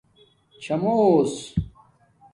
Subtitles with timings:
[0.63, 1.35] چھامݳسس